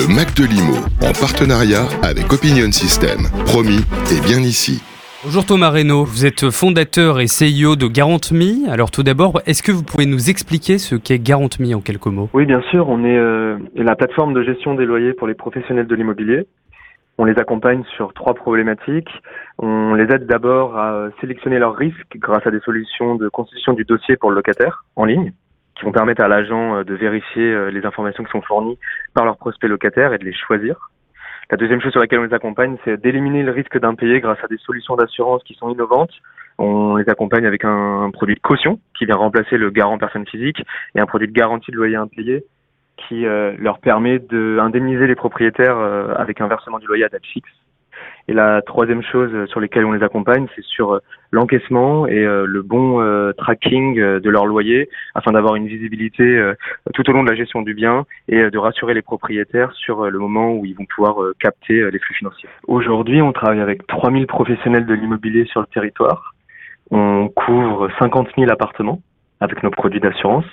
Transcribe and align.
Le 0.00 0.08
Mac 0.08 0.32
de 0.34 0.44
Limo, 0.48 0.80
en 1.02 1.12
partenariat 1.12 1.84
avec 2.02 2.32
Opinion 2.32 2.72
System. 2.72 3.28
Promis, 3.44 3.84
et 4.08 4.20
bien 4.24 4.40
ici. 4.40 4.80
Bonjour 5.24 5.44
Thomas 5.44 5.68
Reynaud, 5.68 6.04
vous 6.04 6.24
êtes 6.24 6.48
fondateur 6.48 7.20
et 7.20 7.26
CEO 7.26 7.76
de 7.76 7.86
GarantMe. 7.86 8.64
Alors 8.70 8.90
tout 8.90 9.02
d'abord, 9.02 9.42
est-ce 9.44 9.62
que 9.62 9.72
vous 9.72 9.82
pouvez 9.82 10.06
nous 10.06 10.30
expliquer 10.30 10.78
ce 10.78 10.96
qu'est 10.96 11.18
GarantMe 11.18 11.74
en 11.74 11.82
quelques 11.82 12.06
mots? 12.06 12.30
Oui, 12.32 12.46
bien 12.46 12.62
sûr, 12.70 12.88
on 12.88 13.04
est 13.04 13.18
euh, 13.18 13.58
la 13.74 13.94
plateforme 13.94 14.32
de 14.32 14.42
gestion 14.42 14.74
des 14.74 14.86
loyers 14.86 15.12
pour 15.12 15.26
les 15.26 15.34
professionnels 15.34 15.86
de 15.86 15.94
l'immobilier. 15.94 16.46
On 17.18 17.26
les 17.26 17.38
accompagne 17.38 17.82
sur 17.96 18.14
trois 18.14 18.32
problématiques. 18.32 19.10
On 19.58 19.92
les 19.92 20.04
aide 20.04 20.24
d'abord 20.26 20.78
à 20.78 21.10
sélectionner 21.20 21.58
leurs 21.58 21.76
risques 21.76 22.16
grâce 22.16 22.46
à 22.46 22.50
des 22.50 22.60
solutions 22.60 23.16
de 23.16 23.28
constitution 23.28 23.74
du 23.74 23.84
dossier 23.84 24.16
pour 24.16 24.30
le 24.30 24.36
locataire 24.36 24.86
en 24.96 25.04
ligne 25.04 25.34
qui 25.80 25.86
vont 25.86 25.92
permettre 25.92 26.22
à 26.22 26.28
l'agent 26.28 26.76
euh, 26.76 26.84
de 26.84 26.94
vérifier 26.94 27.42
euh, 27.42 27.70
les 27.70 27.84
informations 27.86 28.22
qui 28.22 28.30
sont 28.30 28.42
fournies 28.42 28.78
par 29.14 29.24
leurs 29.24 29.38
prospects 29.38 29.68
locataires 29.68 30.12
et 30.12 30.18
de 30.18 30.24
les 30.24 30.34
choisir. 30.34 30.90
La 31.50 31.56
deuxième 31.56 31.80
chose 31.80 31.90
sur 31.90 32.00
laquelle 32.00 32.20
on 32.20 32.24
les 32.24 32.34
accompagne, 32.34 32.76
c'est 32.84 33.00
d'éliminer 33.00 33.42
le 33.42 33.50
risque 33.50 33.78
d'impayé 33.80 34.20
grâce 34.20 34.38
à 34.44 34.46
des 34.46 34.58
solutions 34.58 34.94
d'assurance 34.94 35.42
qui 35.42 35.54
sont 35.54 35.70
innovantes. 35.70 36.12
On 36.58 36.96
les 36.96 37.08
accompagne 37.08 37.46
avec 37.46 37.64
un 37.64 38.10
produit 38.12 38.34
de 38.34 38.40
caution 38.40 38.78
qui 38.96 39.06
vient 39.06 39.16
remplacer 39.16 39.56
le 39.56 39.70
garant 39.70 39.98
personne 39.98 40.26
physique 40.26 40.62
et 40.94 41.00
un 41.00 41.06
produit 41.06 41.26
de 41.26 41.32
garantie 41.32 41.72
de 41.72 41.76
loyer 41.76 41.96
impayé 41.96 42.44
qui 43.08 43.24
euh, 43.24 43.54
leur 43.58 43.78
permet 43.78 44.18
d'indemniser 44.18 45.06
les 45.06 45.14
propriétaires 45.14 45.78
avec 45.78 46.42
un 46.42 46.46
versement 46.46 46.78
du 46.78 46.86
loyer 46.86 47.04
à 47.04 47.08
date 47.08 47.24
fixe. 47.24 47.50
Et 48.28 48.32
la 48.32 48.62
troisième 48.62 49.02
chose 49.02 49.48
sur 49.48 49.60
lesquelles 49.60 49.84
on 49.84 49.92
les 49.92 50.02
accompagne, 50.02 50.46
c'est 50.54 50.64
sur 50.64 50.94
euh, 50.94 50.98
l'encaissement 51.32 52.06
et 52.06 52.24
le 52.24 52.62
bon 52.62 52.98
tracking 53.38 53.94
de 53.94 54.30
leur 54.30 54.46
loyer 54.46 54.88
afin 55.14 55.30
d'avoir 55.30 55.54
une 55.54 55.68
visibilité 55.68 56.52
tout 56.92 57.08
au 57.08 57.12
long 57.12 57.22
de 57.22 57.30
la 57.30 57.36
gestion 57.36 57.62
du 57.62 57.72
bien 57.72 58.04
et 58.26 58.50
de 58.50 58.58
rassurer 58.58 58.94
les 58.94 59.02
propriétaires 59.02 59.72
sur 59.74 60.10
le 60.10 60.18
moment 60.18 60.52
où 60.52 60.66
ils 60.66 60.74
vont 60.74 60.86
pouvoir 60.86 61.18
capter 61.38 61.88
les 61.88 61.98
flux 62.00 62.16
financiers. 62.16 62.48
Aujourd'hui, 62.66 63.22
on 63.22 63.32
travaille 63.32 63.60
avec 63.60 63.86
3000 63.86 64.26
professionnels 64.26 64.86
de 64.86 64.94
l'immobilier 64.94 65.44
sur 65.44 65.60
le 65.60 65.68
territoire. 65.68 66.34
On 66.90 67.28
couvre 67.28 67.88
50 68.00 68.30
000 68.36 68.50
appartements 68.50 69.00
avec 69.40 69.62
nos 69.62 69.70
produits 69.70 70.00
d'assurance. 70.00 70.44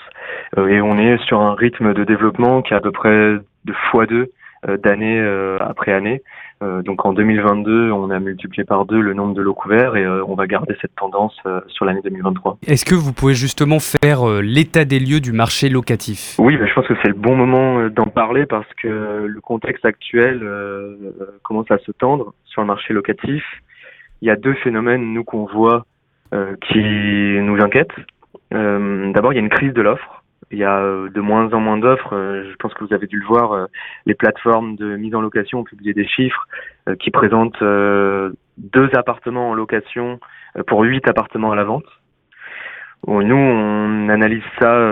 Euh, 0.57 0.67
et 0.67 0.81
on 0.81 0.97
est 0.97 1.17
sur 1.25 1.41
un 1.41 1.53
rythme 1.53 1.93
de 1.93 2.03
développement 2.03 2.61
qui 2.61 2.73
est 2.73 2.77
à 2.77 2.81
peu 2.81 2.91
près 2.91 3.37
de 3.65 3.73
x2 3.93 4.27
euh, 4.67 4.77
d'année 4.77 5.19
euh, 5.19 5.57
après 5.59 5.93
année. 5.93 6.21
Donc 6.61 7.05
en 7.05 7.13
2022, 7.13 7.91
on 7.91 8.09
a 8.09 8.19
multiplié 8.19 8.63
par 8.63 8.85
deux 8.85 8.99
le 8.99 9.13
nombre 9.13 9.33
de 9.33 9.41
lots 9.41 9.53
couverts 9.53 9.95
et 9.95 10.07
on 10.07 10.35
va 10.35 10.47
garder 10.47 10.75
cette 10.81 10.95
tendance 10.95 11.37
sur 11.67 11.85
l'année 11.85 12.01
2023. 12.03 12.57
Est-ce 12.65 12.85
que 12.85 12.95
vous 12.95 13.13
pouvez 13.13 13.35
justement 13.35 13.79
faire 13.79 14.25
l'état 14.41 14.83
des 14.83 14.99
lieux 14.99 15.19
du 15.19 15.31
marché 15.31 15.69
locatif? 15.69 16.35
Oui, 16.39 16.57
bah, 16.57 16.65
je 16.65 16.73
pense 16.73 16.87
que 16.87 16.95
c'est 17.01 17.09
le 17.09 17.13
bon 17.13 17.35
moment 17.35 17.87
d'en 17.89 18.07
parler 18.07 18.45
parce 18.45 18.67
que 18.81 19.25
le 19.27 19.41
contexte 19.41 19.85
actuel 19.85 20.41
commence 21.43 21.69
à 21.69 21.77
se 21.79 21.91
tendre 21.91 22.33
sur 22.45 22.61
le 22.61 22.67
marché 22.67 22.93
locatif. 22.93 23.43
Il 24.21 24.27
y 24.27 24.31
a 24.31 24.35
deux 24.35 24.55
phénomènes, 24.55 25.13
nous, 25.13 25.23
qu'on 25.23 25.45
voit 25.45 25.85
qui 26.69 26.79
nous 26.79 27.61
inquiètent. 27.61 27.95
Euh, 28.53 29.11
D'abord, 29.13 29.33
il 29.33 29.37
y 29.37 29.39
a 29.39 29.41
une 29.41 29.49
crise 29.49 29.73
de 29.73 29.81
l'offre. 29.81 30.16
Il 30.51 30.59
y 30.59 30.63
a 30.63 30.77
euh, 30.79 31.09
de 31.09 31.19
moins 31.19 31.51
en 31.53 31.59
moins 31.59 31.77
d'offres. 31.77 32.13
Euh, 32.13 32.49
je 32.49 32.55
pense 32.55 32.73
que 32.73 32.83
vous 32.83 32.93
avez 32.93 33.07
dû 33.07 33.19
le 33.19 33.25
voir. 33.25 33.51
Euh, 33.51 33.65
les 34.05 34.15
plateformes 34.15 34.75
de 34.75 34.95
mise 34.95 35.13
en 35.13 35.21
location 35.21 35.59
ont 35.59 35.63
publié 35.63 35.93
des 35.93 36.07
chiffres 36.07 36.47
qui 37.01 37.11
présentent 37.11 37.61
deux 37.61 38.89
appartements 38.95 39.49
en 39.49 39.53
location 39.53 40.21
pour 40.67 40.83
huit 40.83 41.05
appartements 41.05 41.51
à 41.51 41.55
la 41.57 41.65
vente. 41.65 41.83
Nous, 43.07 43.35
on 43.35 44.07
analyse 44.07 44.43
ça 44.57 44.89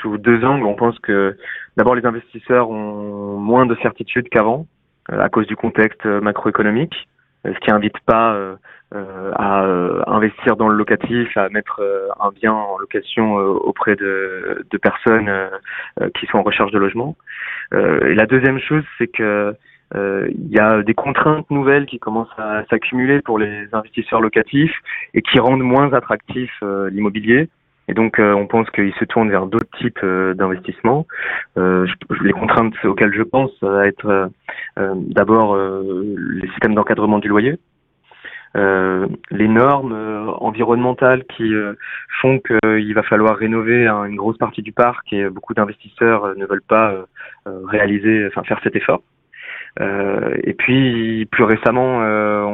sous 0.00 0.18
deux 0.18 0.44
angles. 0.44 0.66
On 0.66 0.74
pense 0.74 0.98
que 0.98 1.36
d'abord, 1.76 1.94
les 1.94 2.04
investisseurs 2.04 2.68
ont 2.70 3.36
moins 3.36 3.66
de 3.66 3.76
certitude 3.82 4.28
qu'avant 4.30 4.66
à 5.08 5.28
cause 5.28 5.46
du 5.46 5.54
contexte 5.54 6.04
macroéconomique, 6.06 7.08
ce 7.44 7.58
qui 7.60 7.70
invite 7.70 7.98
pas 8.06 8.56
euh, 8.94 9.32
à 9.36 9.64
euh, 9.64 10.02
investir 10.06 10.56
dans 10.56 10.68
le 10.68 10.76
locatif, 10.76 11.34
à 11.38 11.48
mettre 11.48 11.80
euh, 11.80 12.08
un 12.20 12.30
bien 12.30 12.52
en 12.52 12.76
location 12.76 13.36
auprès 13.36 13.96
de, 13.96 14.66
de 14.70 14.76
personnes 14.76 15.30
qui 16.18 16.26
sont 16.26 16.38
en 16.38 16.42
recherche 16.42 16.72
de 16.72 16.78
logement. 16.78 17.16
et 17.72 18.14
la 18.14 18.26
deuxième 18.26 18.58
chose, 18.58 18.84
c'est 18.98 19.06
que 19.06 19.54
il 19.94 20.48
y 20.48 20.58
a 20.58 20.82
des 20.82 20.94
contraintes 20.94 21.50
nouvelles 21.50 21.86
qui 21.86 21.98
commencent 21.98 22.38
à 22.38 22.64
s'accumuler 22.70 23.20
pour 23.20 23.38
les 23.38 23.66
investisseurs 23.72 24.20
locatifs 24.20 24.74
et 25.14 25.22
qui 25.22 25.38
rendent 25.38 25.62
moins 25.62 25.92
attractif 25.92 26.50
l'immobilier. 26.90 27.48
Et 27.92 27.94
donc, 27.94 28.18
on 28.18 28.46
pense 28.46 28.70
qu'ils 28.70 28.94
se 28.94 29.04
tournent 29.04 29.28
vers 29.28 29.44
d'autres 29.44 29.68
types 29.76 30.02
d'investissements. 30.02 31.06
les 31.56 32.32
contraintes 32.32 32.72
auxquelles 32.84 33.12
je 33.12 33.22
pense, 33.22 33.50
ça 33.60 33.68
va 33.68 33.86
être 33.86 34.30
d'abord 34.78 35.58
les 35.58 36.48
systèmes 36.48 36.74
d'encadrement 36.74 37.18
du 37.18 37.28
loyer. 37.28 37.58
Euh, 38.54 39.06
les 39.30 39.48
normes 39.48 39.92
euh, 39.92 40.26
environnementales 40.40 41.24
qui 41.24 41.54
euh, 41.54 41.72
font 42.20 42.38
qu'il 42.38 42.94
va 42.94 43.02
falloir 43.02 43.36
rénover 43.36 43.86
une 43.86 44.16
grosse 44.16 44.36
partie 44.36 44.60
du 44.60 44.72
parc 44.72 45.10
et 45.12 45.28
beaucoup 45.30 45.54
d'investisseurs 45.54 46.36
ne 46.36 46.44
veulent 46.44 46.62
pas 46.62 46.94
réaliser, 47.46 48.26
enfin 48.26 48.42
faire 48.42 48.60
cet 48.62 48.76
effort. 48.76 49.02
et 49.80 50.54
puis 50.54 51.26
plus 51.26 51.44
récemment, 51.44 52.00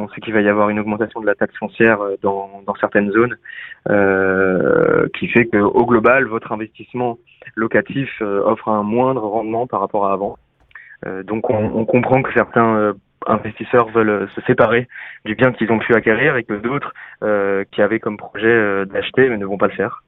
sait 0.09 0.21
qu'il 0.21 0.33
va 0.33 0.41
y 0.41 0.47
avoir 0.47 0.69
une 0.69 0.79
augmentation 0.79 1.21
de 1.21 1.25
la 1.25 1.35
taxe 1.35 1.55
foncière 1.57 1.99
dans, 2.21 2.61
dans 2.65 2.75
certaines 2.75 3.11
zones, 3.11 3.37
qui 5.13 5.27
fait 5.27 5.45
qu'au 5.45 5.85
global, 5.85 6.25
votre 6.25 6.51
investissement 6.51 7.17
locatif 7.55 8.21
offre 8.21 8.69
un 8.69 8.83
moindre 8.83 9.23
rendement 9.23 9.67
par 9.67 9.79
rapport 9.79 10.07
à 10.07 10.13
avant. 10.13 10.37
donc 11.23 11.49
on, 11.49 11.85
comprend 11.85 12.21
que 12.21 12.33
certains 12.33 12.93
investisseurs 13.27 13.89
veulent 13.89 14.09
euh, 14.09 14.27
se 14.35 14.41
séparer 14.41 14.87
du 15.25 15.35
bien 15.35 15.51
qu'ils 15.51 15.71
ont 15.71 15.79
pu 15.79 15.93
acquérir 15.93 16.35
et 16.35 16.43
que 16.43 16.53
d'autres 16.53 16.93
euh, 17.23 17.63
qui 17.71 17.81
avaient 17.81 17.99
comme 17.99 18.17
projet 18.17 18.47
euh, 18.47 18.85
d'acheter 18.85 19.29
mais 19.29 19.37
ne 19.37 19.45
vont 19.45 19.57
pas 19.57 19.67
le 19.67 19.73
faire. 19.73 20.03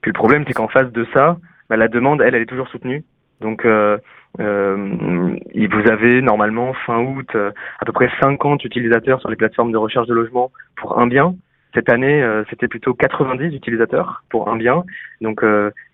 Puis 0.00 0.10
le 0.10 0.18
problème, 0.18 0.44
c'est 0.46 0.54
qu'en 0.54 0.68
face 0.68 0.92
de 0.92 1.06
ça, 1.12 1.38
bah, 1.68 1.76
la 1.76 1.88
demande, 1.88 2.22
elle, 2.22 2.34
elle 2.34 2.42
est 2.42 2.46
toujours 2.46 2.68
soutenue. 2.68 3.04
Donc, 3.40 3.64
euh, 3.64 3.98
vous 4.38 5.90
avez 5.90 6.22
normalement 6.22 6.74
fin 6.86 6.98
août 7.00 7.34
à 7.34 7.84
peu 7.84 7.92
près 7.92 8.10
50 8.20 8.64
utilisateurs 8.64 9.20
sur 9.20 9.30
les 9.30 9.36
plateformes 9.36 9.72
de 9.72 9.78
recherche 9.78 10.06
de 10.06 10.14
logement 10.14 10.50
pour 10.76 10.98
un 10.98 11.06
bien. 11.06 11.34
Cette 11.74 11.90
année, 11.90 12.24
c'était 12.50 12.68
plutôt 12.68 12.94
90 12.94 13.54
utilisateurs 13.54 14.22
pour 14.30 14.48
un 14.48 14.56
bien. 14.56 14.84
Donc, 15.20 15.44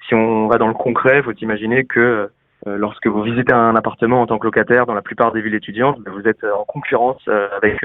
si 0.09 0.15
on 0.15 0.47
va 0.49 0.59
dans 0.59 0.69
le 0.69 0.75
concret, 0.75 1.23
faut 1.23 1.33
imaginer 1.33 1.85
que 1.85 2.29
euh, 2.67 2.79
lorsque 2.79 3.07
vous 3.07 3.23
visitez 3.23 3.53
un 3.53 3.77
appartement 3.77 4.23
en 4.23 4.27
tant 4.27 4.39
que 4.39 4.47
locataire 4.47 4.87
dans 4.87 4.95
la 4.95 5.03
plupart 5.03 5.33
des 5.33 5.43
villes 5.43 5.55
étudiantes, 5.55 5.99
vous 6.07 6.27
êtes 6.27 6.45
euh, 6.45 6.55
en 6.55 6.65
concurrence 6.65 7.23
euh, 7.29 7.49
avec 7.57 7.85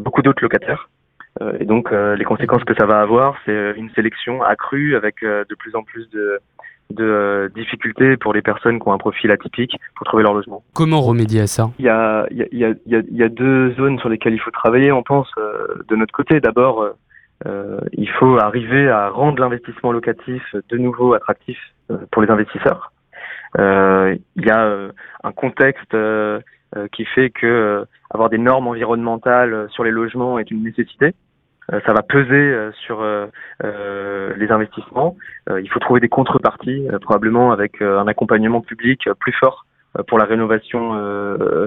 beaucoup 0.00 0.22
d'autres 0.22 0.42
locataires. 0.42 0.88
et 1.60 1.64
donc 1.64 1.92
les 1.92 2.24
conséquences 2.24 2.64
que 2.64 2.74
ça 2.74 2.84
va 2.84 3.00
avoir, 3.00 3.36
c'est 3.44 3.74
une 3.76 3.90
sélection 3.90 4.42
accrue 4.42 4.96
avec 4.96 5.22
de 5.22 5.54
plus 5.54 5.76
en 5.76 5.84
plus 5.84 6.08
de, 6.10 6.40
de 6.90 7.50
difficultés 7.54 8.16
pour 8.16 8.32
les 8.32 8.42
personnes 8.42 8.80
qui 8.80 8.88
ont 8.88 8.92
un 8.92 8.98
profil 8.98 9.30
atypique 9.30 9.76
pour 9.96 10.06
trouver 10.06 10.22
leur 10.22 10.34
logement. 10.34 10.62
Comment 10.74 11.00
remédier 11.00 11.42
à 11.42 11.46
ça? 11.46 11.70
Il 11.78 11.84
y, 11.84 11.88
a, 11.88 12.26
il, 12.30 12.38
y 12.38 12.42
a, 12.42 12.46
il, 12.52 12.58
y 12.58 12.64
a, 12.64 12.72
il 12.86 13.16
y 13.16 13.22
a 13.22 13.28
deux 13.28 13.72
zones 13.74 13.98
sur 13.98 14.08
lesquelles 14.08 14.34
il 14.34 14.40
faut 14.40 14.50
travailler, 14.50 14.90
on 14.92 15.02
pense, 15.02 15.28
de 15.88 15.96
notre 15.96 16.12
côté. 16.12 16.40
D'abord, 16.40 16.86
euh, 17.46 17.78
il 17.92 18.08
faut 18.10 18.38
arriver 18.38 18.88
à 18.88 19.10
rendre 19.10 19.40
l'investissement 19.40 19.92
locatif 19.92 20.42
de 20.68 20.76
nouveau 20.78 21.14
attractif 21.14 21.58
pour 22.10 22.22
les 22.22 22.30
investisseurs. 22.30 22.92
Euh, 23.58 24.16
il 24.36 24.46
y 24.46 24.50
a 24.50 24.64
euh, 24.64 24.92
un 25.24 25.32
contexte 25.32 25.94
euh, 25.94 26.40
qui 26.92 27.04
fait 27.06 27.30
que 27.30 27.86
avoir 28.10 28.28
des 28.28 28.38
normes 28.38 28.68
environnementales 28.68 29.68
sur 29.70 29.84
les 29.84 29.90
logements 29.90 30.38
est 30.38 30.50
une 30.50 30.62
nécessité 30.62 31.14
ça 31.70 31.92
va 31.92 32.02
peser 32.02 32.70
sur 32.86 33.02
les 33.62 34.50
investissements. 34.50 35.16
il 35.50 35.68
faut 35.70 35.80
trouver 35.80 36.00
des 36.00 36.08
contreparties, 36.08 36.86
probablement 37.02 37.52
avec 37.52 37.82
un 37.82 38.06
accompagnement 38.06 38.60
public 38.60 39.08
plus 39.20 39.32
fort 39.32 39.66
pour 40.06 40.18
la 40.18 40.24
rénovation 40.24 40.94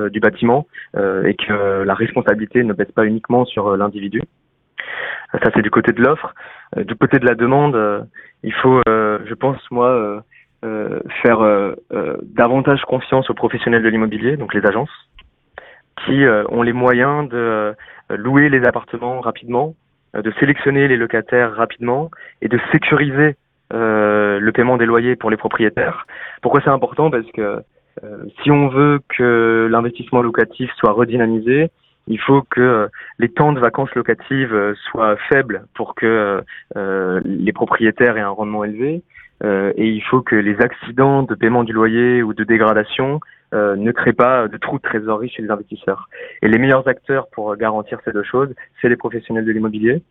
du 0.10 0.20
bâtiment 0.20 0.68
et 0.98 1.36
que 1.36 1.84
la 1.84 1.94
responsabilité 1.94 2.64
ne 2.64 2.74
pèse 2.74 2.92
pas 2.92 3.06
uniquement 3.06 3.46
sur 3.46 3.78
l'individu. 3.78 4.22
Ça, 5.34 5.52
c'est 5.54 5.62
du 5.62 5.70
côté 5.70 5.92
de 5.92 6.02
l'offre. 6.02 6.34
du 6.78 6.96
côté 6.96 7.20
de 7.20 7.26
la 7.26 7.36
demande, 7.36 8.08
il 8.44 8.54
faut, 8.54 8.82
je 8.88 9.34
pense, 9.36 9.60
moi, 9.70 10.24
euh, 10.64 11.00
faire 11.24 11.42
euh, 11.42 11.74
euh, 11.92 12.18
davantage 12.22 12.84
confiance 12.84 13.32
aux 13.32 13.34
professionnels 13.34 13.82
de 13.82 13.90
l'immobilier, 13.90 14.38
donc 14.38 14.54
les 14.54 14.64
agences, 14.64 14.92
qui 16.06 16.24
ont 16.50 16.62
les 16.62 16.74
moyens 16.74 17.30
de 17.30 17.76
louer 18.10 18.50
les 18.50 18.64
appartements 18.66 19.20
rapidement, 19.22 19.76
de 20.14 20.32
sélectionner 20.40 20.88
les 20.88 20.98
locataires 20.98 21.56
rapidement 21.56 22.12
et 22.42 22.48
de 22.48 22.60
sécuriser 22.72 23.36
le 23.72 24.50
paiement 24.52 24.78
des 24.78 24.86
loyers 24.86 25.16
pour 25.16 25.30
les 25.32 25.38
propriétaires. 25.38 26.06
Pourquoi 26.42 26.62
c'est 26.62 26.70
important? 26.70 27.10
Parce 27.10 27.30
que 27.32 27.62
si 28.42 28.52
on 28.52 28.68
veut 28.68 29.00
que 29.10 29.68
l'investissement 29.72 30.22
locatif 30.22 30.72
soit 30.76 30.92
redynamisé, 30.92 31.70
il 32.08 32.20
faut 32.20 32.42
que 32.42 32.90
les 33.20 33.30
temps 33.30 33.54
de 33.54 33.60
vacances 33.60 33.94
locatives 33.96 34.74
soient 34.90 35.16
faibles 35.30 35.66
pour 35.76 35.96
que 35.96 36.44
les 36.76 37.54
propriétaires 37.54 38.18
aient 38.18 38.22
un 38.22 38.30
rendement 38.30 38.64
élevé. 38.64 39.04
Euh, 39.44 39.74
et 39.76 39.88
il 39.88 40.02
faut 40.02 40.22
que 40.22 40.36
les 40.36 40.62
accidents 40.62 41.24
de 41.24 41.36
paiement 41.36 41.64
du 41.64 41.74
loyer 41.74 42.22
ou 42.22 42.34
de 42.34 42.44
dégradation 42.44 43.20
euh, 43.54 43.76
ne 43.76 43.92
crée 43.92 44.14
pas 44.14 44.48
de 44.48 44.58
trous 44.58 44.78
de 44.78 44.84
trésorerie 44.84 45.30
chez 45.30 45.42
les 45.42 45.50
investisseurs. 45.50 46.10
Et 46.42 46.48
les 46.48 46.58
meilleurs 46.58 46.88
acteurs 46.88 47.28
pour 47.32 47.56
garantir 47.56 48.00
ces 48.06 48.12
deux 48.12 48.24
choses, 48.24 48.54
c'est 48.82 48.90
les 48.90 48.96
professionnels 48.96 49.46
de 49.46 49.52
l'immobilier. 49.52 50.02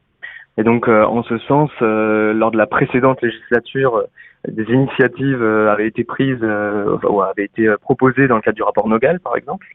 Et 0.58 0.64
donc, 0.64 0.88
euh, 0.88 1.04
en 1.04 1.22
ce 1.22 1.38
sens, 1.38 1.70
lors 1.80 2.50
de 2.50 2.58
la 2.58 2.66
précédente 2.66 3.22
législature, 3.22 4.04
des 4.48 4.64
initiatives 4.64 5.42
avaient 5.42 5.86
été 5.86 6.02
prises 6.02 6.42
ou 6.42 7.22
avaient 7.22 7.44
été 7.44 7.72
proposées 7.80 8.26
dans 8.26 8.36
le 8.36 8.42
cadre 8.42 8.56
du 8.56 8.62
rapport 8.62 8.88
Nogal, 8.88 9.20
par 9.20 9.36
exemple, 9.36 9.66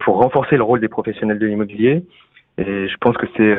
pour 0.00 0.16
renforcer 0.16 0.56
le 0.56 0.62
rôle 0.62 0.80
des 0.80 0.88
professionnels 0.88 1.38
de 1.38 1.46
l'immobilier. 1.46 2.04
Et 2.58 2.88
je 2.88 2.96
pense 2.98 3.16
que 3.16 3.26
c'est 3.36 3.56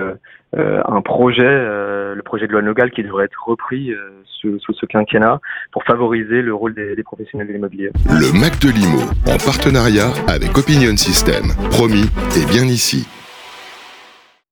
un 0.56 1.02
projet, 1.02 1.42
le 1.44 2.22
projet 2.24 2.48
de 2.48 2.52
loi 2.52 2.62
Nogal, 2.62 2.92
qui 2.92 3.04
devrait 3.04 3.26
être 3.26 3.44
repris 3.46 3.92
sous, 4.26 4.60
ce 4.60 4.86
quinquennat 4.86 5.40
pour 5.72 5.84
favoriser 5.84 6.42
le 6.42 6.54
rôle 6.54 6.76
des, 6.76 6.96
des 6.96 7.04
professionnels 7.04 7.48
de 7.48 7.54
l'immobilier. 7.54 7.92
Le 8.10 8.40
Mac 8.40 8.60
de 8.60 8.70
Limo, 8.70 9.02
en 9.28 9.38
partenariat 9.38 10.12
avec 10.28 10.58
Opinion 10.58 10.96
System. 10.96 11.46
Promis, 11.72 12.10
et 12.38 12.46
bien 12.46 12.64
ici. 12.66 13.08